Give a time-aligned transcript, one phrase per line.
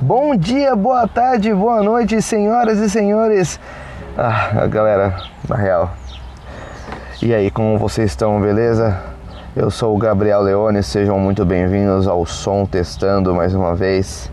[0.00, 3.60] Bom dia, boa tarde, boa noite, senhoras e senhores.
[4.18, 5.14] Ah, galera,
[5.48, 5.92] na real.
[7.22, 9.00] E aí, como vocês estão, beleza?
[9.54, 14.30] Eu sou o Gabriel Leone, sejam muito bem-vindos ao Som Testando mais uma vez.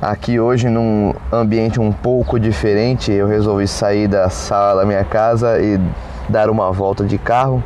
[0.00, 5.60] Aqui hoje, num ambiente um pouco diferente, eu resolvi sair da sala da minha casa
[5.60, 5.78] e
[6.30, 7.62] dar uma volta de carro.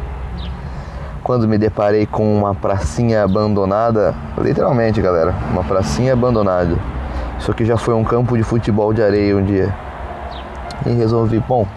[1.31, 6.77] Quando me deparei com uma pracinha abandonada, literalmente, galera, uma pracinha abandonada.
[7.39, 9.73] Isso aqui já foi um campo de futebol de areia um dia.
[10.85, 11.69] E resolvi, bom,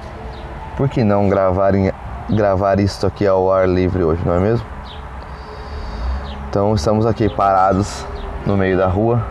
[0.75, 1.91] por que não gravar, em,
[2.31, 4.65] gravar isso aqui ao ar livre hoje, não é mesmo?
[6.49, 8.03] Então estamos aqui parados
[8.47, 9.23] no meio da rua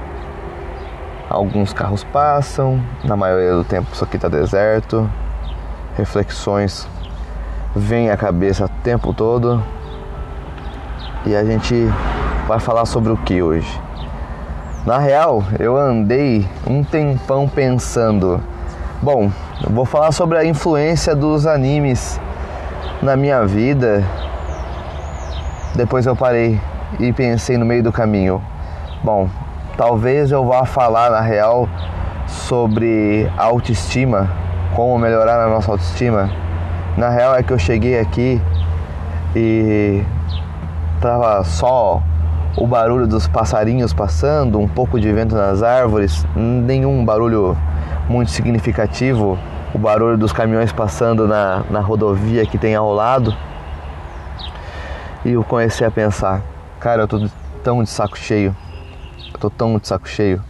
[1.28, 5.10] Alguns carros passam, na maioria do tempo isso aqui está deserto.
[5.96, 6.86] Reflexões
[7.74, 9.60] vêm à cabeça o tempo todo.
[11.24, 11.88] E a gente
[12.48, 13.80] vai falar sobre o que hoje?
[14.84, 18.42] Na real, eu andei um tempão pensando.
[19.00, 19.30] Bom,
[19.70, 22.20] vou falar sobre a influência dos animes
[23.00, 24.02] na minha vida.
[25.76, 26.60] Depois eu parei
[26.98, 28.42] e pensei no meio do caminho.
[29.04, 29.28] Bom,
[29.76, 31.68] talvez eu vá falar na real
[32.26, 34.28] sobre autoestima,
[34.74, 36.28] como melhorar a nossa autoestima.
[36.96, 38.42] Na real é que eu cheguei aqui
[39.36, 40.02] e
[41.02, 42.02] tava só
[42.56, 47.54] o barulho dos passarinhos passando, um pouco de vento nas árvores, nenhum barulho
[48.08, 49.38] muito significativo,
[49.74, 53.36] o barulho dos caminhões passando na, na rodovia que tem ao lado.
[55.24, 56.40] E eu comecei a pensar,
[56.80, 57.28] cara, eu tô
[57.62, 58.56] tão de saco cheio
[59.42, 60.40] tô tão de saco cheio.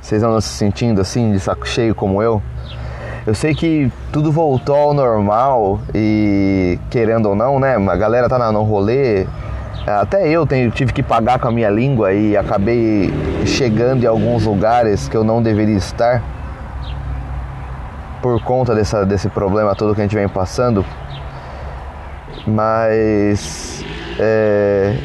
[0.00, 2.40] Vocês andam se sentindo assim, de saco cheio como eu?
[3.24, 7.76] Eu sei que tudo voltou ao normal e querendo ou não, né?
[7.76, 9.26] A galera tá no rolê.
[9.86, 13.12] Até eu tenho, tive que pagar com a minha língua e acabei
[13.46, 16.22] chegando em alguns lugares que eu não deveria estar
[18.20, 20.84] por conta dessa, desse problema todo que a gente vem passando.
[22.46, 23.84] Mas
[24.18, 24.96] é,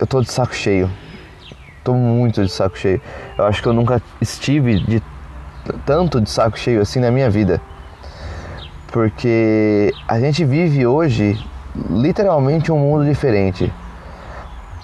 [0.00, 0.90] eu tô de saco cheio
[1.84, 3.00] tô muito de saco cheio.
[3.36, 5.02] Eu acho que eu nunca estive de
[5.84, 7.60] tanto de saco cheio assim na minha vida.
[8.92, 11.38] Porque a gente vive hoje
[11.90, 13.72] literalmente um mundo diferente.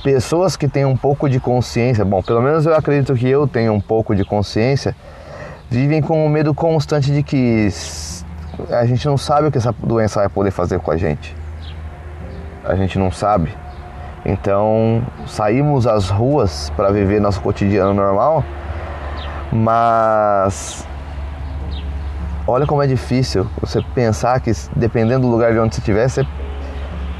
[0.02, 3.72] Pessoas que têm um pouco de consciência, bom, pelo menos eu acredito que eu tenho
[3.72, 4.96] um pouco de consciência,
[5.68, 7.68] vivem com o medo constante de que
[8.70, 11.36] a gente não sabe o que essa doença vai poder fazer com a gente.
[12.64, 13.54] A gente não sabe.
[14.24, 18.44] Então saímos às ruas para viver nosso cotidiano normal,
[19.52, 20.86] mas
[22.46, 26.26] olha como é difícil você pensar que dependendo do lugar de onde você estiver, você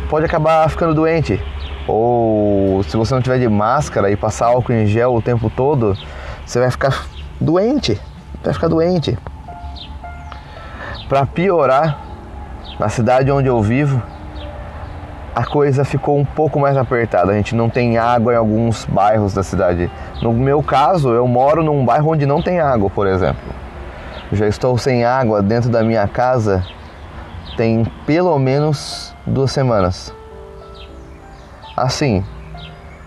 [0.08, 1.42] pode acabar ficando doente.
[1.86, 5.96] Ou se você não tiver de máscara e passar álcool em gel o tempo todo,
[6.44, 7.06] você vai ficar
[7.40, 8.00] doente.
[8.42, 9.18] Vai ficar doente.
[11.08, 11.98] Para piorar,
[12.78, 14.00] na cidade onde eu vivo,
[15.34, 17.32] a coisa ficou um pouco mais apertada.
[17.32, 19.90] A gente não tem água em alguns bairros da cidade.
[20.22, 23.54] No meu caso, eu moro num bairro onde não tem água, por exemplo.
[24.32, 26.64] já estou sem água dentro da minha casa
[27.60, 30.14] tem pelo menos duas semanas.
[31.76, 32.24] Assim,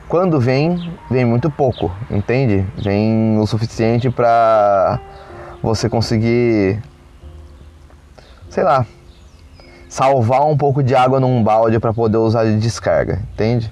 [0.08, 2.64] quando vem, vem muito pouco, entende?
[2.78, 5.00] Vem o suficiente para
[5.62, 6.80] você conseguir,
[8.48, 8.86] sei lá,
[9.94, 13.72] salvar um pouco de água num balde para poder usar de descarga, entende?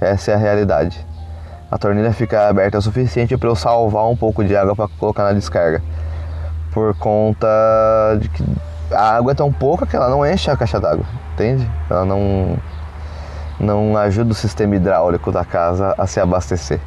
[0.00, 1.06] Essa é a realidade.
[1.70, 5.22] A torneira fica aberta o suficiente para eu salvar um pouco de água para colocar
[5.22, 5.80] na descarga.
[6.72, 7.46] Por conta
[8.20, 8.44] de que
[8.90, 11.70] a água é tão pouca que ela não enche a caixa d'água, entende?
[11.88, 12.58] Ela não
[13.60, 16.80] não ajuda o sistema hidráulico da casa a se abastecer.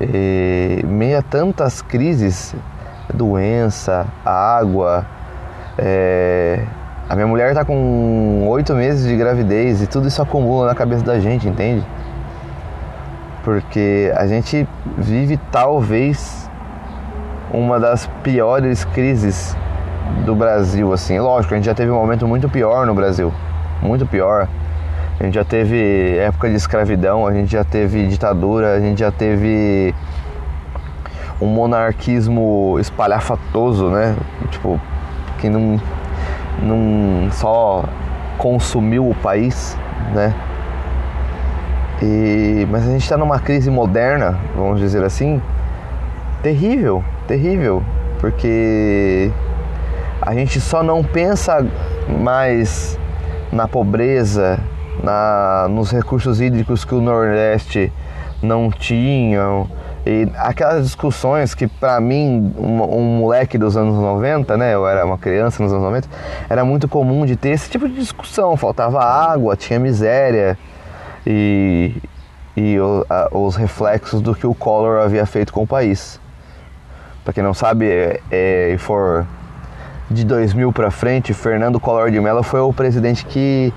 [0.00, 2.54] E meio a tantas crises,
[3.12, 5.04] doença, água,
[5.78, 6.60] é,
[7.08, 11.04] a minha mulher tá com oito meses de gravidez e tudo isso acumula na cabeça
[11.04, 11.86] da gente, entende?
[13.44, 16.50] Porque a gente vive talvez
[17.52, 19.56] uma das piores crises
[20.26, 21.18] do Brasil, assim.
[21.18, 23.32] Lógico, a gente já teve um momento muito pior no Brasil,
[23.80, 24.48] muito pior.
[25.18, 29.10] A gente já teve época de escravidão, a gente já teve ditadura, a gente já
[29.10, 29.94] teve
[31.40, 34.16] um monarquismo espalhafatoso, né?
[34.50, 34.80] Tipo,
[35.38, 35.80] que não,
[36.62, 37.84] não só
[38.36, 39.76] consumiu o país,
[40.14, 40.34] né?
[42.02, 45.42] E, mas a gente está numa crise moderna, vamos dizer assim,
[46.42, 47.82] terrível, terrível,
[48.20, 49.32] porque
[50.22, 51.66] a gente só não pensa
[52.20, 52.98] mais
[53.52, 54.58] na pobreza,
[55.02, 57.92] na, nos recursos hídricos que o Nordeste
[58.42, 59.68] não tinham.
[60.06, 65.04] E aquelas discussões que para mim, um, um, moleque dos anos 90, né, eu era
[65.04, 66.08] uma criança nos anos 90,
[66.48, 68.56] era muito comum de ter esse tipo de discussão.
[68.56, 70.58] Faltava água, tinha miséria
[71.26, 71.94] e,
[72.56, 76.20] e o, a, os reflexos do que o Collor havia feito com o país.
[77.24, 79.26] Para quem não sabe, é, é, for
[80.10, 83.72] de 2000 para frente, Fernando Collor de Mello foi o presidente que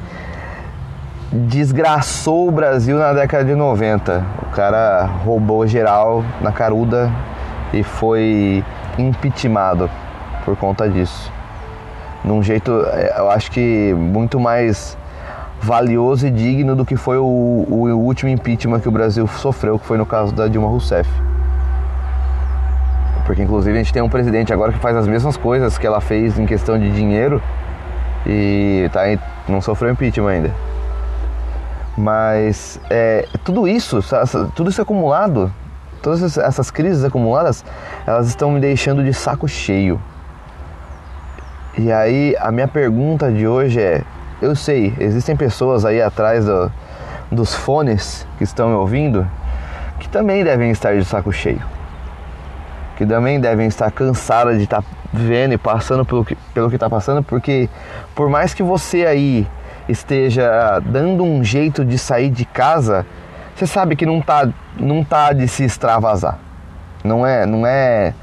[1.31, 4.25] desgraçou o Brasil na década de 90.
[4.44, 7.10] O cara roubou geral na caruda
[7.74, 8.63] e foi
[8.98, 9.89] impeachmentado
[10.44, 11.31] por conta disso.
[12.24, 14.98] Num jeito, é, eu acho que muito mais
[15.62, 19.86] valioso e digno do que foi o, o último impeachment que o Brasil sofreu, que
[19.86, 21.10] foi no caso da Dilma Rousseff.
[23.25, 26.01] Porque inclusive a gente tem um presidente agora que faz as mesmas coisas que ela
[26.01, 27.42] fez em questão de dinheiro
[28.25, 29.01] e tá,
[29.48, 30.51] não sofreu impeachment ainda.
[32.01, 34.00] Mas é, tudo isso,
[34.56, 35.53] tudo isso acumulado,
[36.01, 37.63] todas essas crises acumuladas,
[38.07, 40.01] elas estão me deixando de saco cheio.
[41.77, 44.01] E aí a minha pergunta de hoje é:
[44.42, 46.71] eu sei, existem pessoas aí atrás do,
[47.31, 49.27] dos fones que estão me ouvindo
[50.00, 51.62] que também devem estar de saco cheio,
[52.98, 54.83] que também devem estar cansadas de estar
[55.13, 57.69] vendo e passando pelo que pelo que está passando, porque
[58.15, 59.48] por mais que você aí
[59.91, 63.05] esteja dando um jeito de sair de casa,
[63.55, 64.49] você sabe que não tá,
[64.79, 66.39] não tá de se extravasar.
[67.03, 68.13] Não é, não é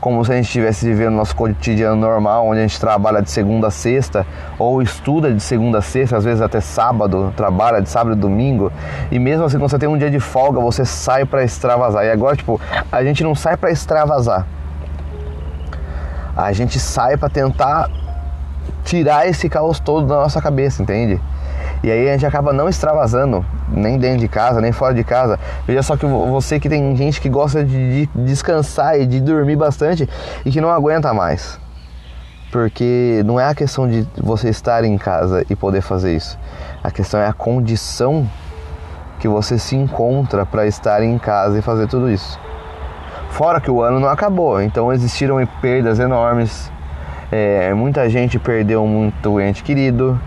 [0.00, 3.66] como se a gente estivesse vivendo nosso cotidiano normal, onde a gente trabalha de segunda
[3.66, 4.26] a sexta,
[4.58, 8.72] ou estuda de segunda a sexta, às vezes até sábado, trabalha de sábado e domingo,
[9.10, 12.04] e mesmo assim, quando você tem um dia de folga, você sai para extravasar.
[12.06, 12.58] E agora, tipo,
[12.90, 14.46] a gente não sai para extravasar.
[16.34, 17.90] A gente sai para tentar
[18.84, 21.20] tirar esse caos todo da nossa cabeça, entende?
[21.82, 25.38] E aí a gente acaba não extravasando, nem dentro de casa, nem fora de casa.
[25.66, 30.08] Veja só que você que tem gente que gosta de descansar e de dormir bastante
[30.44, 31.58] e que não aguenta mais.
[32.52, 36.38] Porque não é a questão de você estar em casa e poder fazer isso.
[36.82, 38.28] A questão é a condição
[39.18, 42.38] que você se encontra para estar em casa e fazer tudo isso.
[43.30, 46.70] Fora que o ano não acabou, então existiram perdas enormes
[47.32, 50.20] é, muita gente perdeu muito ente querido.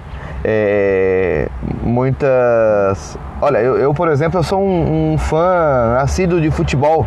[0.44, 1.48] É,
[1.82, 3.18] muitas.
[3.42, 7.06] Olha, eu, eu, por exemplo, eu sou um, um fã assíduo de futebol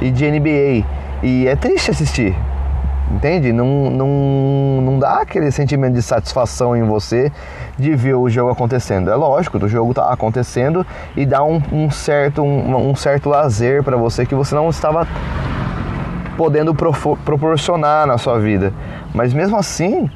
[0.00, 0.86] e de NBA.
[1.22, 2.34] E é triste assistir.
[3.10, 3.52] Entende?
[3.52, 4.08] Não, não,
[4.82, 7.32] não dá aquele sentimento de satisfação em você
[7.78, 9.10] de ver o jogo acontecendo.
[9.10, 13.82] É lógico, o jogo tá acontecendo e dá um, um certo, um, um certo lazer
[13.82, 15.08] para você que você não estava
[16.36, 18.72] podendo proporcionar na sua vida.
[19.18, 20.08] Mas mesmo assim,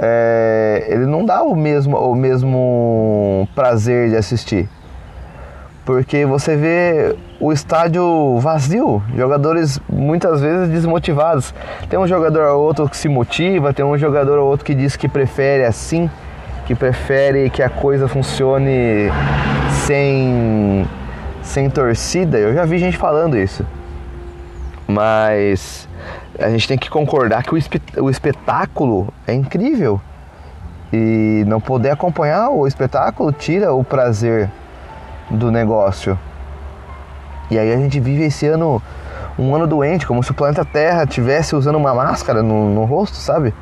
[0.00, 4.68] é, ele não dá o mesmo, o mesmo prazer de assistir.
[5.84, 11.54] Porque você vê o estádio vazio, jogadores muitas vezes desmotivados.
[11.88, 14.96] Tem um jogador ou outro que se motiva, tem um jogador ou outro que diz
[14.96, 16.10] que prefere assim,
[16.66, 19.08] que prefere que a coisa funcione
[19.86, 20.84] sem,
[21.44, 22.36] sem torcida.
[22.38, 23.64] Eu já vi gente falando isso.
[24.88, 25.88] Mas
[26.38, 27.54] a gente tem que concordar que
[28.00, 30.00] o, espetáculo é incrível.
[30.92, 34.50] E não poder acompanhar o espetáculo tira o prazer
[35.30, 36.18] do negócio.
[37.50, 38.82] E aí a gente vive esse ano,
[39.38, 43.16] um ano doente, como se o planeta Terra tivesse usando uma máscara no, no rosto,
[43.16, 43.54] sabe?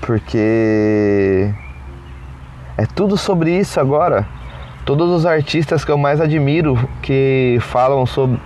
[0.00, 1.50] Porque
[2.76, 4.26] é tudo sobre isso agora.
[4.84, 8.38] Todos os artistas que eu mais admiro que falam sobre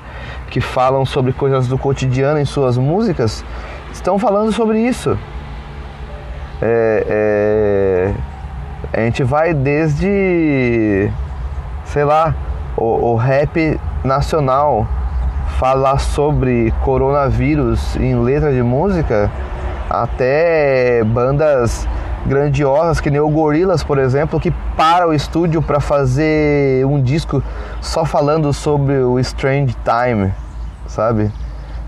[0.51, 3.45] que falam sobre coisas do cotidiano em suas músicas
[3.93, 5.19] estão falando sobre isso.
[6.61, 8.15] É, é,
[8.93, 11.11] a gente vai desde,
[11.85, 12.35] sei lá,
[12.77, 14.87] o, o rap nacional
[15.59, 19.31] falar sobre coronavírus em letra de música,
[19.91, 21.87] até bandas
[22.27, 27.43] grandiosas que nem o Gorillaz, por exemplo, que para o estúdio para fazer um disco
[27.81, 30.33] só falando sobre o Strange Time,
[30.87, 31.31] sabe?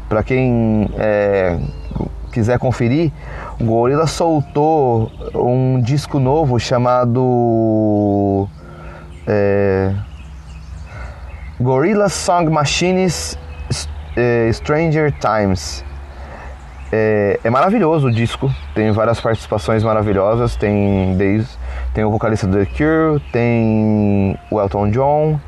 [0.09, 1.59] Para quem é,
[2.33, 3.13] quiser conferir,
[3.61, 8.49] o Gorillaz soltou um disco novo chamado
[9.27, 9.93] é,
[11.61, 13.39] Gorillaz Song Machines
[14.17, 15.85] é, Stranger Times.
[16.93, 21.49] É, é, maravilhoso o disco, tem várias participações maravilhosas, tem desde,
[21.95, 25.41] tem o vocalista do The Cure, tem o Elton John.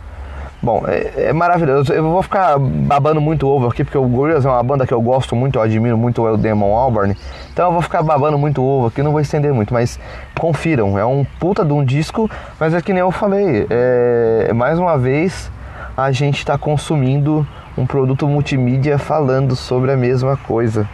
[0.62, 1.92] Bom, é, é, maravilhoso.
[1.92, 5.02] Eu vou ficar babando muito ovo aqui, porque o Gorillaz é uma banda que eu
[5.02, 7.16] gosto muito, eu admiro muito o Damon Albarn.
[7.52, 9.98] Então eu vou ficar babando muito ovo aqui, não vou estender muito, mas
[10.38, 12.30] confiram, é um puta de um disco,
[12.60, 15.50] mas é que nem eu falei, é, mais uma vez
[15.96, 17.44] a gente está consumindo
[17.76, 20.88] um produto multimídia falando sobre a mesma coisa.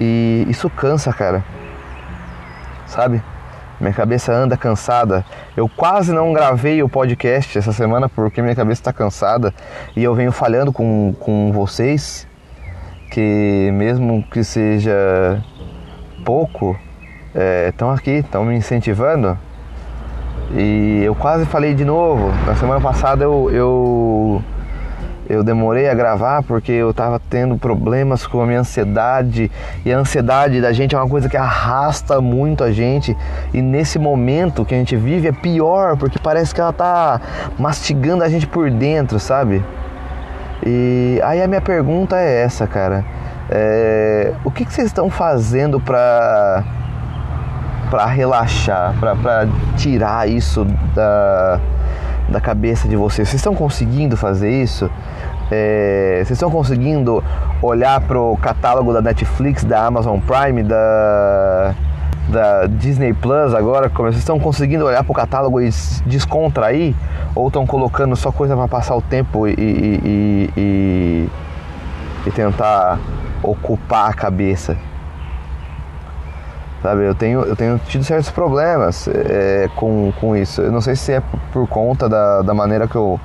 [0.00, 1.44] E isso cansa, cara.
[2.86, 3.22] Sabe?
[3.80, 5.24] Minha cabeça anda cansada.
[5.56, 9.52] Eu quase não gravei o podcast essa semana porque minha cabeça está cansada
[9.96, 12.28] e eu venho falhando com, com vocês
[13.10, 15.42] que mesmo que seja
[16.24, 16.78] pouco,
[17.68, 19.38] estão é, aqui, estão me incentivando.
[20.54, 22.32] E eu quase falei de novo.
[22.46, 24.42] Na semana passada eu, eu
[25.32, 29.50] eu demorei a gravar porque eu estava tendo problemas com a minha ansiedade
[29.82, 33.16] e a ansiedade da gente é uma coisa que arrasta muito a gente
[33.54, 37.18] e nesse momento que a gente vive é pior porque parece que ela tá
[37.58, 39.64] mastigando a gente por dentro, sabe?
[40.66, 43.02] E aí a minha pergunta é essa, cara.
[43.48, 46.62] É, o que, que vocês estão fazendo para
[47.90, 49.46] para relaxar, para
[49.76, 51.58] tirar isso da
[52.32, 53.28] da cabeça de vocês.
[53.28, 54.90] Vocês estão conseguindo fazer isso?
[55.54, 57.22] É, vocês estão conseguindo
[57.60, 61.74] olhar para o catálogo da Netflix, da Amazon Prime, da,
[62.30, 63.90] da Disney Plus agora?
[63.90, 65.68] Vocês estão conseguindo olhar para o catálogo e
[66.06, 66.94] descontrair?
[67.34, 71.30] Ou estão colocando só coisa para passar o tempo e, e, e,
[72.26, 72.98] e tentar
[73.42, 74.74] ocupar a cabeça?
[76.82, 80.60] Sabe, eu tenho, eu tenho tido certos problemas é, com, com isso.
[80.60, 81.22] Eu não sei se é
[81.52, 83.20] por conta da, da maneira que eu,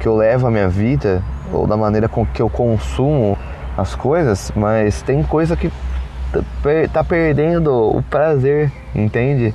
[0.00, 1.22] que eu levo a minha vida
[1.52, 3.38] ou da maneira com que eu consumo
[3.76, 5.70] as coisas, mas tem coisa que
[6.92, 9.54] tá perdendo o prazer, entende?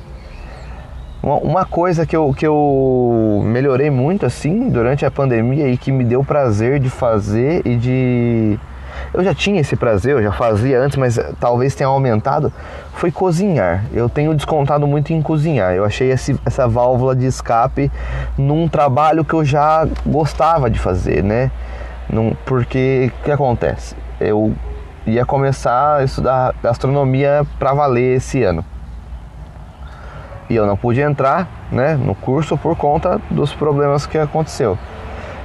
[1.21, 6.03] Uma coisa que eu, que eu melhorei muito assim durante a pandemia e que me
[6.03, 8.59] deu prazer de fazer e de
[9.13, 12.51] eu já tinha esse prazer, eu já fazia antes, mas talvez tenha aumentado.
[12.93, 13.85] Foi cozinhar.
[13.93, 15.73] Eu tenho descontado muito em cozinhar.
[15.73, 17.91] Eu achei esse, essa válvula de escape
[18.37, 21.51] num trabalho que eu já gostava de fazer, né?
[22.09, 23.95] Num, porque o que acontece?
[24.19, 24.53] Eu
[25.05, 28.63] ia começar a estudar gastronomia para valer esse ano.
[30.49, 34.77] E eu não pude entrar né, no curso por conta dos problemas que aconteceu.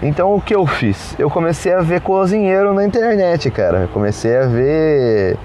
[0.02, 1.14] Então o que eu fiz?
[1.18, 3.78] Eu comecei a ver cozinheiro na internet, cara.
[3.78, 5.36] Eu comecei a ver.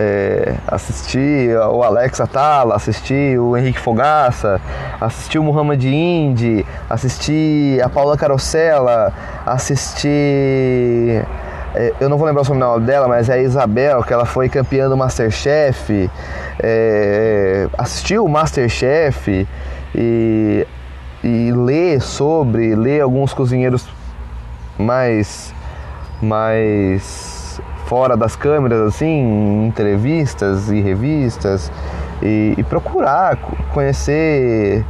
[0.00, 4.60] É, assistir o Alex Atala, assistir o Henrique Fogaça,
[5.00, 9.12] assistir o Muhammad Indy, assistir a Paula Carosella,
[9.44, 11.26] assistir.
[11.74, 14.48] É, eu não vou lembrar o sobrenome dela, mas é a Isabel, que ela foi
[14.48, 16.08] campeã do Masterchef.
[16.62, 19.48] É, assistiu o Masterchef
[19.96, 20.66] e
[21.22, 23.88] e ler sobre, ler alguns cozinheiros
[24.78, 25.54] mais
[26.20, 31.72] mais fora das câmeras assim, entrevistas e revistas
[32.22, 33.36] e, e procurar
[33.72, 34.84] conhecer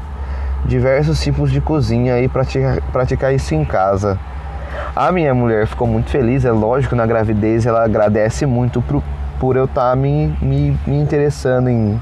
[0.65, 4.19] diversos tipos de cozinha e praticar, praticar isso em casa.
[4.95, 9.03] A minha mulher ficou muito feliz, é lógico, na gravidez ela agradece muito por,
[9.39, 12.01] por eu estar tá me, me, me interessando em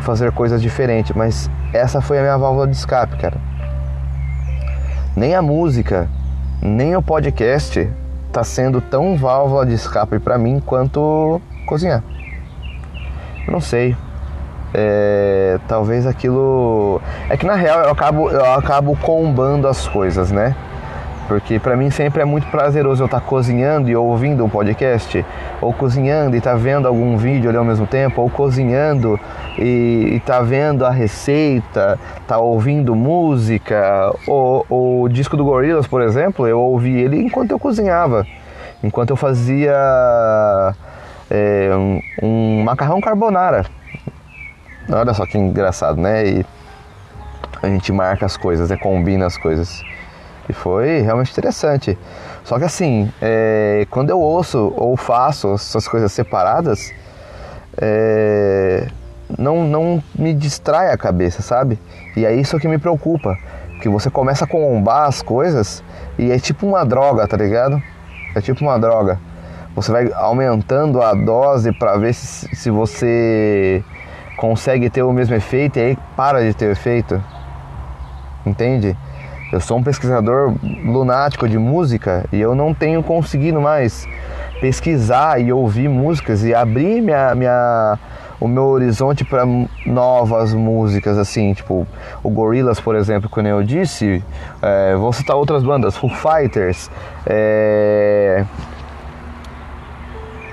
[0.00, 3.36] fazer coisas diferentes, mas essa foi a minha válvula de escape, cara.
[5.16, 6.08] Nem a música,
[6.62, 7.90] nem o podcast
[8.32, 12.02] tá sendo tão válvula de escape para mim quanto cozinhar.
[13.48, 13.96] Não sei.
[14.72, 17.00] É, talvez aquilo.
[17.28, 20.54] É que na real eu acabo, eu acabo combando as coisas, né?
[21.26, 25.24] Porque para mim sempre é muito prazeroso eu estar tá cozinhando e ouvindo um podcast,
[25.60, 29.18] ou cozinhando e estar tá vendo algum vídeo ali ao mesmo tempo, ou cozinhando
[29.58, 34.12] e estar tá vendo a receita, tá ouvindo música.
[34.28, 38.26] O, o disco do Gorillaz, por exemplo, eu ouvi ele enquanto eu cozinhava,
[38.82, 39.74] enquanto eu fazia
[41.30, 43.64] é, um, um macarrão carbonara.
[44.90, 46.26] Olha só que engraçado, né?
[46.26, 46.46] E
[47.62, 48.76] a gente marca as coisas, né?
[48.76, 49.82] combina as coisas.
[50.48, 51.98] E foi realmente interessante.
[52.42, 56.92] Só que assim, é, quando eu ouço ou faço essas coisas separadas,
[57.76, 58.86] é,
[59.38, 61.78] não, não me distrai a cabeça, sabe?
[62.16, 63.36] E é isso que me preocupa.
[63.80, 65.82] Que você começa a combar as coisas
[66.18, 67.82] e é tipo uma droga, tá ligado?
[68.34, 69.18] É tipo uma droga.
[69.74, 73.82] Você vai aumentando a dose para ver se, se você
[74.36, 77.22] consegue ter o mesmo efeito e aí para de ter efeito.
[78.46, 78.96] Entende?
[79.54, 80.52] Eu sou um pesquisador
[80.84, 84.04] lunático de música e eu não tenho conseguido mais
[84.60, 87.96] pesquisar e ouvir músicas e abrir minha, minha,
[88.40, 89.44] o meu horizonte para
[89.86, 91.86] novas músicas, assim, tipo
[92.20, 94.24] o Gorillaz, por exemplo, como eu disse,
[94.60, 96.90] é, vou citar outras bandas, Foo Fighters,
[97.24, 98.44] é,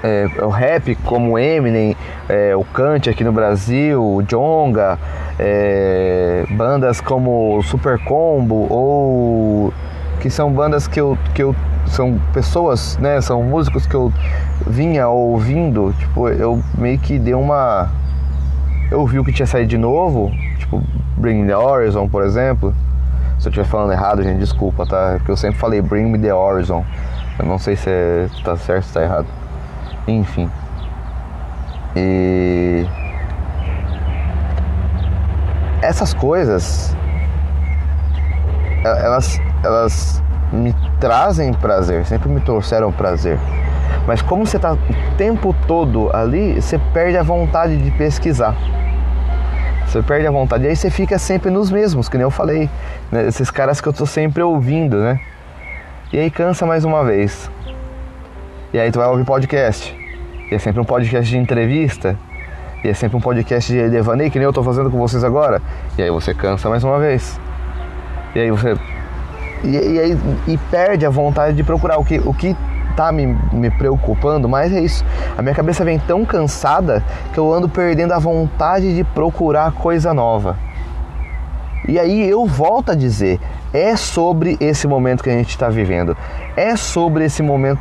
[0.03, 1.96] é, o rap como Eminem,
[2.27, 4.98] é, o Kant aqui no Brasil, o Jonga,
[5.39, 9.74] é, bandas como Super Combo ou
[10.20, 11.55] que são bandas que eu, que eu
[11.88, 14.13] são pessoas, né, são músicos que eu
[14.65, 17.89] vinha ouvindo, tipo, eu meio que dei uma
[18.91, 20.84] eu vi o que tinha saído de novo, tipo
[21.17, 22.74] Bring the Horizon, por exemplo.
[23.39, 25.13] Se eu estiver falando errado, gente, desculpa, tá?
[25.17, 26.84] Porque eu sempre falei Bring Me the Horizon.
[27.39, 29.27] Eu não sei se é, tá certo ou está errado.
[30.08, 30.50] Enfim.
[31.96, 32.86] E
[35.81, 36.96] essas coisas
[38.84, 43.38] elas elas me trazem prazer, sempre me trouxeram prazer.
[44.08, 44.77] Mas como você está o
[45.17, 48.55] tempo todo ali, você perde a vontade de pesquisar.
[49.86, 50.63] Você perde a vontade.
[50.63, 52.70] E aí você fica sempre nos mesmos, que nem eu falei.
[53.12, 53.27] Né?
[53.27, 55.20] Esses caras que eu tô sempre ouvindo, né?
[56.12, 57.50] E aí cansa mais uma vez.
[58.74, 59.94] E aí tu vai ouvir podcast.
[60.50, 62.18] E é sempre um podcast de entrevista.
[62.82, 65.62] E é sempre um podcast de devaneio, que nem eu tô fazendo com vocês agora.
[65.98, 67.38] E aí você cansa mais uma vez.
[68.34, 68.78] E aí você.
[69.66, 72.56] E, e aí e perde a vontade de procurar o que, o que
[72.96, 75.04] tá me, me preocupando, mas é isso.
[75.38, 80.13] A minha cabeça vem tão cansada que eu ando perdendo a vontade de procurar coisa
[80.13, 80.56] nova.
[81.88, 83.40] E aí eu volto a dizer,
[83.74, 86.16] é sobre esse momento que a gente está vivendo,
[86.55, 87.79] é sobre esse momento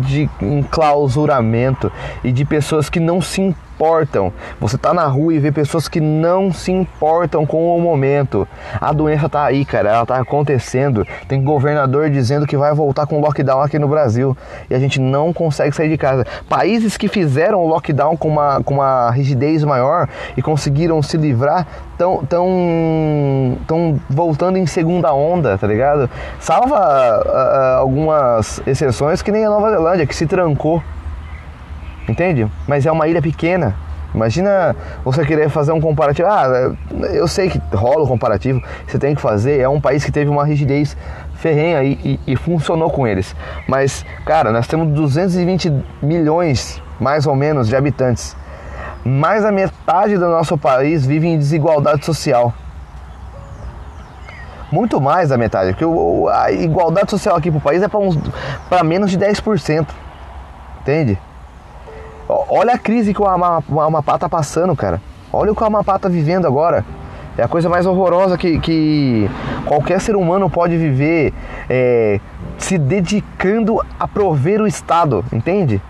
[0.00, 1.90] de enclausuramento
[2.24, 4.32] e de pessoas que não se importam.
[4.60, 8.46] Você tá na rua e vê pessoas que não se importam com o momento.
[8.80, 11.06] A doença tá aí, cara, ela tá acontecendo.
[11.28, 14.36] Tem governador dizendo que vai voltar com lockdown aqui no Brasil
[14.68, 16.26] e a gente não consegue sair de casa.
[16.48, 21.64] Países que fizeram o lockdown com uma, com uma rigidez maior e conseguiram se livrar
[21.96, 26.10] tão, tão, tão voltando em segunda onda, tá ligado?
[26.40, 30.82] Salva uh, algumas exceções que nem a Nova Zelândia, que se trancou
[32.08, 32.46] Entende?
[32.66, 33.74] Mas é uma ilha pequena.
[34.14, 34.74] Imagina
[35.04, 36.28] você querer fazer um comparativo.
[36.28, 36.74] Ah,
[37.12, 39.60] eu sei que rola o comparativo, você tem que fazer.
[39.60, 40.96] É um país que teve uma rigidez
[41.34, 43.36] ferrenha e, e, e funcionou com eles.
[43.68, 48.34] Mas, cara, nós temos 220 milhões, mais ou menos, de habitantes.
[49.04, 52.52] Mais da metade do nosso país vive em desigualdade social.
[54.72, 55.84] Muito mais da metade, porque
[56.30, 57.88] a igualdade social aqui pro país é
[58.68, 59.86] para menos de 10%.
[60.80, 61.18] Entende?
[62.48, 65.02] Olha a crise que o Amapá está passando, cara.
[65.30, 66.82] Olha o que o Amapá está vivendo agora.
[67.36, 69.30] É a coisa mais horrorosa que, que
[69.66, 71.32] qualquer ser humano pode viver
[71.68, 72.18] é,
[72.56, 75.80] se dedicando a prover o Estado, entende?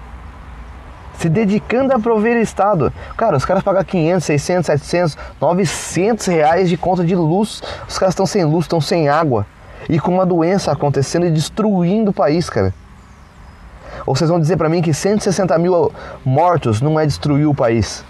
[1.15, 2.93] Se dedicando a prover o Estado.
[3.17, 7.63] Cara, os caras pagam 500, 600, 700, 900 reais de conta de luz.
[7.89, 9.47] Os caras estão sem luz, estão sem água.
[9.89, 12.75] E com uma doença acontecendo e destruindo o país, cara.
[14.09, 15.93] Ou vocês vão dizer para mim que 160 mil
[16.25, 18.03] mortos não é destruir o país?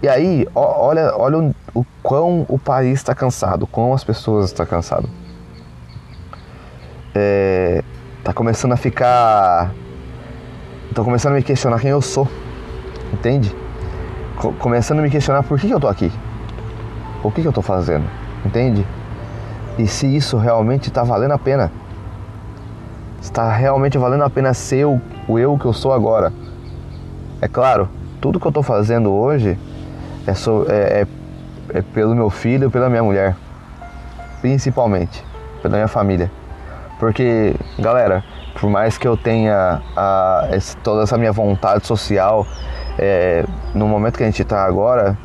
[0.00, 4.64] E aí, olha, olha o, o quão o país está cansado, quão as pessoas estão
[4.64, 5.10] cansadas.
[7.16, 7.82] É,
[8.22, 9.74] tá começando a ficar.
[10.94, 12.28] Tô começando a me questionar quem eu sou.
[13.12, 13.52] Entende?
[14.60, 16.12] começando a me questionar por que, que eu tô aqui.
[17.24, 18.08] O que, que eu tô fazendo.
[18.46, 18.86] Entende?
[19.76, 21.72] E se isso realmente tá valendo a pena
[23.24, 26.32] está realmente valendo a pena ser o, o eu que eu sou agora.
[27.40, 27.88] É claro,
[28.20, 29.58] tudo que eu estou fazendo hoje
[30.26, 33.34] é, so, é, é, é, pelo meu filho, pela minha mulher,
[34.40, 35.24] principalmente
[35.62, 36.30] pela minha família,
[37.00, 38.22] porque galera,
[38.60, 42.46] por mais que eu tenha a, esse, toda essa minha vontade social,
[42.98, 45.16] é, no momento que a gente está agora,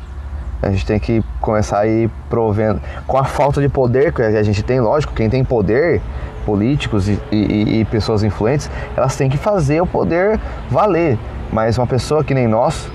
[0.62, 2.80] a gente tem que começar a ir provendo.
[3.06, 6.02] Com a falta de poder que a gente tem, lógico, quem tem poder
[6.44, 10.38] políticos e, e, e pessoas influentes, elas têm que fazer o poder
[10.70, 11.18] valer.
[11.52, 12.90] Mas uma pessoa que nem nós,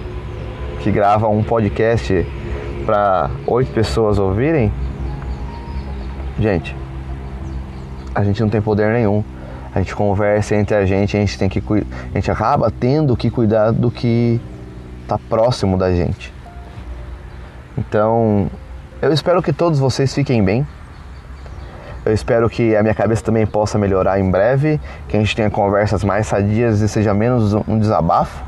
[0.81, 2.25] que grava um podcast
[2.85, 4.71] para oito pessoas ouvirem,
[6.39, 6.75] gente,
[8.13, 9.23] a gente não tem poder nenhum.
[9.73, 13.29] A gente conversa entre a gente, a gente tem que a gente acaba tendo que
[13.29, 14.39] cuidar do que
[15.01, 16.33] está próximo da gente.
[17.77, 18.49] Então,
[19.01, 20.65] eu espero que todos vocês fiquem bem.
[22.05, 25.49] Eu espero que a minha cabeça também possa melhorar em breve, que a gente tenha
[25.49, 28.43] conversas mais sadias e seja menos um desabafo.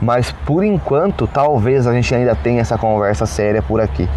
[0.00, 4.08] Mas por enquanto, talvez a gente ainda tenha essa conversa séria por aqui.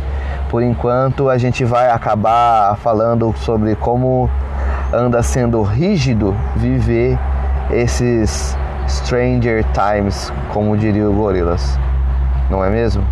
[0.51, 4.29] Por enquanto, a gente vai acabar falando sobre como
[4.93, 7.17] anda sendo rígido viver
[7.71, 8.55] esses
[8.87, 11.79] Stranger Times, como diria o Gorilas.
[12.51, 13.03] Não é mesmo?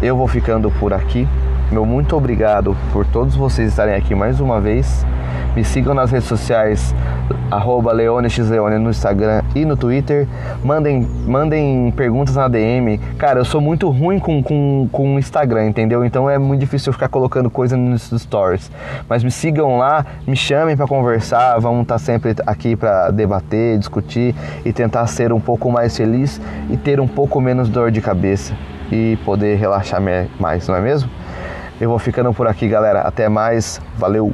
[0.00, 1.28] Eu vou ficando por aqui.
[1.70, 5.04] Meu muito obrigado por todos vocês estarem aqui mais uma vez.
[5.56, 6.94] Me sigam nas redes sociais,
[7.50, 10.26] arroba LeoneXLeone no Instagram e no Twitter.
[10.62, 12.98] Mandem, mandem perguntas na DM.
[13.16, 16.04] Cara, eu sou muito ruim com, com, com o Instagram, entendeu?
[16.04, 18.70] Então é muito difícil eu ficar colocando coisa nos stories.
[19.08, 21.58] Mas me sigam lá, me chamem para conversar.
[21.60, 26.40] Vamos estar tá sempre aqui para debater, discutir e tentar ser um pouco mais feliz
[26.68, 28.54] e ter um pouco menos dor de cabeça
[28.90, 30.00] e poder relaxar
[30.38, 31.08] mais, não é mesmo?
[31.80, 33.00] Eu vou ficando por aqui, galera.
[33.00, 33.80] Até mais.
[33.96, 34.32] Valeu!